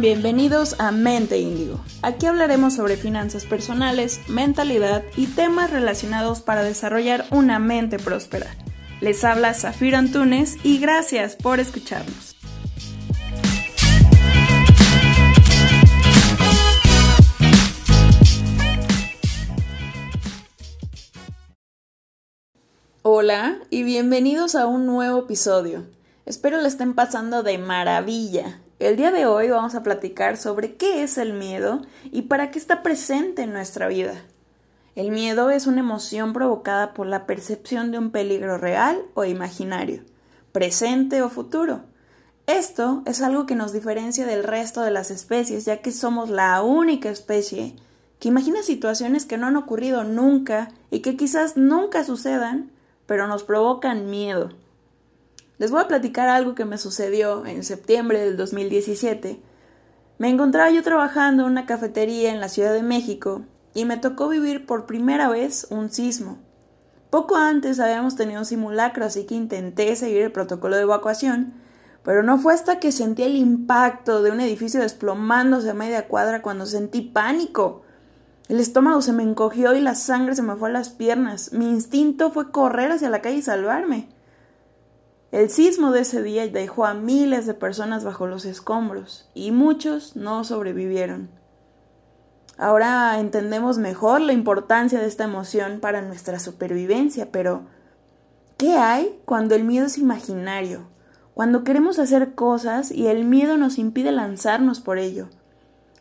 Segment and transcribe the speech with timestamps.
[0.00, 1.78] Bienvenidos a Mente Índigo.
[2.00, 8.56] Aquí hablaremos sobre finanzas personales, mentalidad y temas relacionados para desarrollar una mente próspera.
[9.00, 12.36] Les habla Zafiro Antunes y gracias por escucharnos.
[23.02, 25.84] Hola y bienvenidos a un nuevo episodio.
[26.24, 28.61] Espero le estén pasando de maravilla.
[28.82, 32.58] El día de hoy vamos a platicar sobre qué es el miedo y para qué
[32.58, 34.14] está presente en nuestra vida.
[34.96, 40.02] El miedo es una emoción provocada por la percepción de un peligro real o imaginario,
[40.50, 41.82] presente o futuro.
[42.48, 46.60] Esto es algo que nos diferencia del resto de las especies, ya que somos la
[46.60, 47.76] única especie
[48.18, 52.72] que imagina situaciones que no han ocurrido nunca y que quizás nunca sucedan,
[53.06, 54.50] pero nos provocan miedo.
[55.58, 59.40] Les voy a platicar algo que me sucedió en septiembre del 2017.
[60.18, 63.42] Me encontraba yo trabajando en una cafetería en la Ciudad de México
[63.74, 66.38] y me tocó vivir por primera vez un sismo.
[67.10, 71.54] Poco antes habíamos tenido un simulacro, así que intenté seguir el protocolo de evacuación,
[72.02, 76.40] pero no fue hasta que sentí el impacto de un edificio desplomándose a media cuadra
[76.40, 77.82] cuando sentí pánico.
[78.48, 81.52] El estómago se me encogió y la sangre se me fue a las piernas.
[81.52, 84.08] Mi instinto fue correr hacia la calle y salvarme.
[85.32, 90.14] El sismo de ese día dejó a miles de personas bajo los escombros y muchos
[90.14, 91.30] no sobrevivieron.
[92.58, 97.62] Ahora entendemos mejor la importancia de esta emoción para nuestra supervivencia, pero
[98.58, 100.86] ¿qué hay cuando el miedo es imaginario?
[101.32, 105.30] Cuando queremos hacer cosas y el miedo nos impide lanzarnos por ello.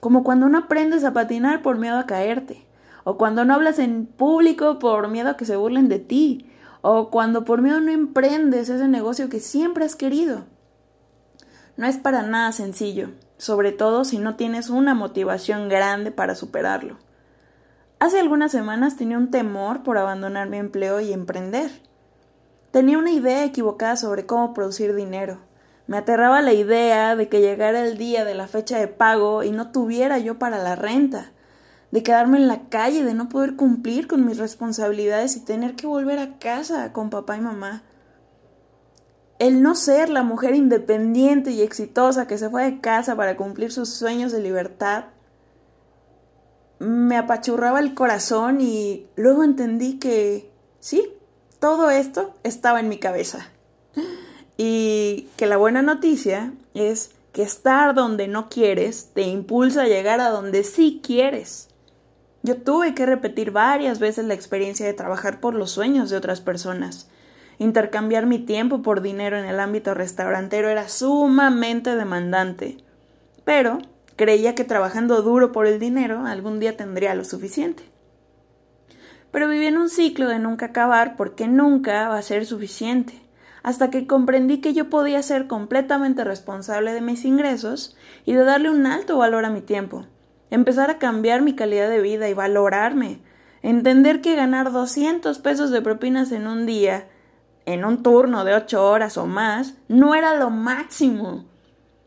[0.02, 2.66] Como cuando no aprendes a patinar por miedo a caerte,
[3.06, 6.51] o cuando no hablas en público por miedo a que se burlen de ti,
[6.82, 10.46] o cuando por miedo no emprendes ese negocio que siempre has querido.
[11.78, 16.98] No es para nada sencillo, sobre todo si no tienes una motivación grande para superarlo.
[18.00, 21.70] Hace algunas semanas tenía un temor por abandonar mi empleo y emprender.
[22.72, 25.38] Tenía una idea equivocada sobre cómo producir dinero.
[25.88, 29.52] Me aterraba la idea de que llegara el día de la fecha de pago y
[29.52, 31.32] no tuviera yo para la renta
[31.92, 35.88] de quedarme en la calle, de no poder cumplir con mis responsabilidades y tener que
[35.88, 37.84] volver a casa con papá y mamá.
[39.40, 43.72] El no ser la mujer independiente y exitosa que se fue de casa para cumplir
[43.72, 45.06] sus sueños de libertad
[46.82, 51.14] me apachurraba el corazón y luego entendí que sí,
[51.60, 53.52] todo esto estaba en mi cabeza.
[54.58, 60.20] Y que la buena noticia es que estar donde no quieres te impulsa a llegar
[60.22, 61.70] a donde sí quieres.
[62.44, 66.42] Yo tuve que repetir varias veces la experiencia de trabajar por los sueños de otras
[66.42, 67.08] personas.
[67.60, 72.78] Intercambiar mi tiempo por dinero en el ámbito restaurantero era sumamente demandante.
[73.44, 73.78] Pero
[74.16, 77.84] creía que trabajando duro por el dinero algún día tendría lo suficiente.
[79.32, 83.14] Pero viví en un ciclo de nunca acabar porque nunca va a ser suficiente,
[83.62, 88.72] hasta que comprendí que yo podía ser completamente responsable de mis ingresos y de darle
[88.72, 90.08] un alto valor a mi tiempo
[90.52, 93.20] empezar a cambiar mi calidad de vida y valorarme,
[93.64, 97.08] entender que ganar 200 pesos de propinas en un día,
[97.66, 101.46] en un turno de 8 horas o más, no era lo máximo.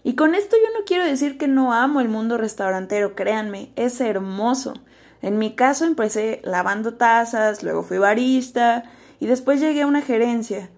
[0.02, 4.00] Y con esto yo no quiero decir que no amo el mundo restaurantero, créanme, es
[4.00, 4.74] hermoso.
[5.22, 8.84] En mi caso empecé lavando tazas, luego fui barista
[9.18, 10.68] y después llegué a una gerencia.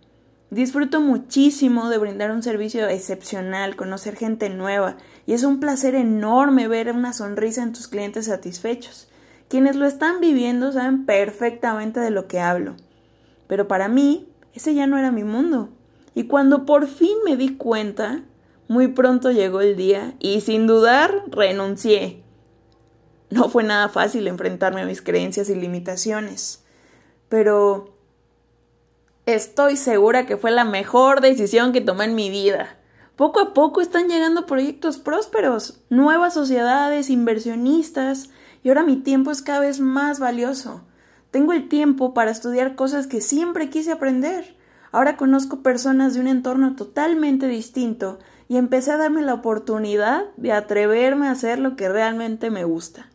[0.51, 4.97] Disfruto muchísimo de brindar un servicio excepcional, conocer gente nueva,
[5.27, 9.09] y es un placer enorme ver una sonrisa en tus clientes satisfechos.
[9.49, 12.77] Quienes lo están viviendo saben perfectamente de lo que hablo.
[13.49, 15.71] Pero para mí, ese ya no era mi mundo.
[16.15, 18.23] Y cuando por fin me di cuenta,
[18.69, 22.23] muy pronto llegó el día y sin dudar renuncié.
[23.31, 26.65] No fue nada fácil enfrentarme a mis creencias y limitaciones.
[27.29, 27.96] Pero
[29.27, 32.77] Estoy segura que fue la mejor decisión que tomé en mi vida.
[33.17, 38.31] Poco a poco están llegando proyectos prósperos, nuevas sociedades, inversionistas,
[38.63, 40.83] y ahora mi tiempo es cada vez más valioso.
[41.33, 44.55] Tengo el tiempo para estudiar cosas que siempre quise aprender.
[44.93, 50.53] Ahora conozco personas de un entorno totalmente distinto y empecé a darme la oportunidad de
[50.53, 53.11] atreverme a hacer lo que realmente me gusta.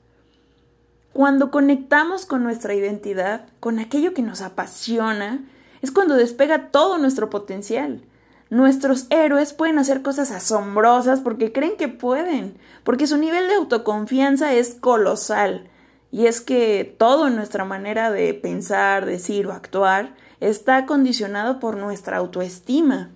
[1.14, 5.46] Cuando conectamos con nuestra identidad, con aquello que nos apasiona,
[5.82, 8.02] es cuando despega todo nuestro potencial.
[8.50, 14.54] Nuestros héroes pueden hacer cosas asombrosas porque creen que pueden, porque su nivel de autoconfianza
[14.54, 15.70] es colosal.
[16.12, 21.78] Y es que todo en nuestra manera de pensar, decir o actuar está condicionado por
[21.78, 23.12] nuestra autoestima.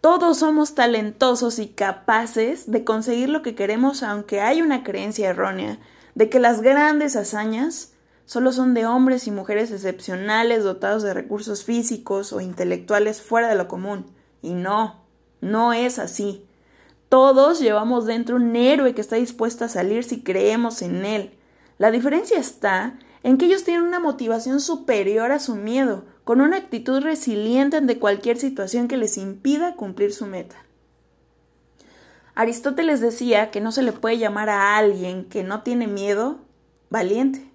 [0.00, 5.78] Todos somos talentosos y capaces de conseguir lo que queremos aunque hay una creencia errónea
[6.14, 7.92] de que las grandes hazañas
[8.28, 13.54] solo son de hombres y mujeres excepcionales dotados de recursos físicos o intelectuales fuera de
[13.54, 14.04] lo común.
[14.42, 15.00] Y no,
[15.40, 16.44] no es así.
[17.08, 21.38] Todos llevamos dentro un héroe que está dispuesto a salir si creemos en él.
[21.78, 26.58] La diferencia está en que ellos tienen una motivación superior a su miedo, con una
[26.58, 30.56] actitud resiliente ante cualquier situación que les impida cumplir su meta.
[32.34, 36.40] Aristóteles decía que no se le puede llamar a alguien que no tiene miedo
[36.90, 37.47] valiente.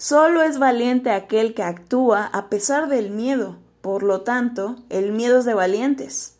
[0.00, 3.58] Solo es valiente aquel que actúa a pesar del miedo.
[3.82, 6.38] Por lo tanto, el miedo es de valientes.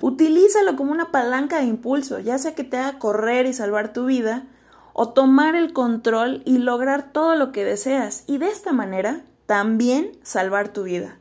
[0.00, 4.06] Utilízalo como una palanca de impulso, ya sea que te haga correr y salvar tu
[4.06, 4.46] vida,
[4.94, 10.12] o tomar el control y lograr todo lo que deseas, y de esta manera también
[10.22, 11.18] salvar tu vida.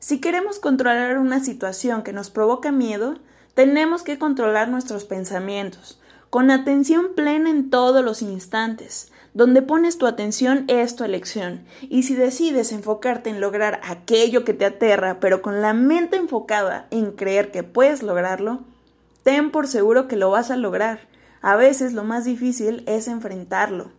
[0.00, 3.14] Si queremos controlar una situación que nos provoca miedo,
[3.54, 5.98] tenemos que controlar nuestros pensamientos,
[6.34, 11.64] con atención plena en todos los instantes, donde pones tu atención es tu elección.
[11.82, 16.88] Y si decides enfocarte en lograr aquello que te aterra, pero con la mente enfocada
[16.90, 18.64] en creer que puedes lograrlo,
[19.22, 21.06] ten por seguro que lo vas a lograr.
[21.40, 23.92] A veces lo más difícil es enfrentarlo.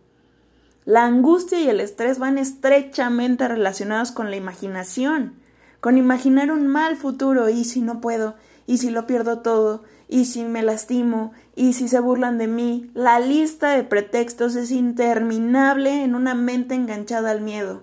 [0.84, 5.36] La angustia y el estrés van estrechamente relacionados con la imaginación,
[5.80, 8.34] con imaginar un mal futuro y si no puedo,
[8.66, 12.90] y si lo pierdo todo, y si me lastimo, y si se burlan de mí.
[12.94, 17.82] La lista de pretextos es interminable en una mente enganchada al miedo.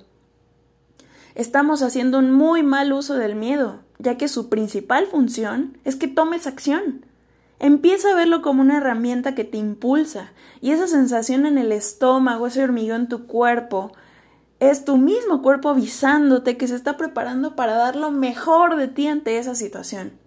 [1.35, 6.07] Estamos haciendo un muy mal uso del miedo, ya que su principal función es que
[6.07, 7.05] tomes acción.
[7.59, 10.31] Empieza a verlo como una herramienta que te impulsa,
[10.61, 13.91] y esa sensación en el estómago, ese hormigón en tu cuerpo,
[14.59, 19.07] es tu mismo cuerpo avisándote que se está preparando para dar lo mejor de ti
[19.07, 20.22] ante esa situación.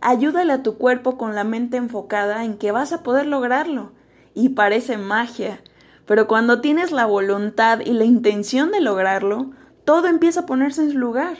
[0.00, 3.92] Ayúdale a tu cuerpo con la mente enfocada en que vas a poder lograrlo.
[4.34, 5.60] Y parece magia,
[6.06, 9.50] pero cuando tienes la voluntad y la intención de lograrlo,
[9.84, 11.36] todo empieza a ponerse en su lugar.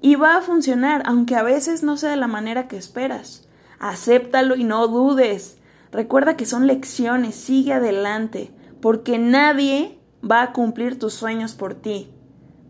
[0.00, 3.48] Y va a funcionar, aunque a veces no sea de la manera que esperas.
[3.78, 5.58] Acéptalo y no dudes.
[5.92, 8.50] Recuerda que son lecciones, sigue adelante,
[8.80, 9.98] porque nadie
[10.28, 12.10] va a cumplir tus sueños por ti.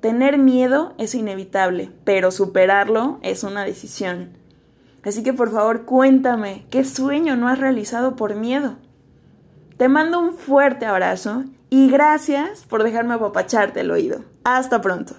[0.01, 4.38] Tener miedo es inevitable, pero superarlo es una decisión.
[5.09, 8.77] Así que por favor cuéntame, ¿qué sueño no has realizado por miedo?
[9.79, 14.21] Te mando un fuerte abrazo y gracias por dejarme apapacharte el oído.
[14.45, 15.15] Hasta pronto.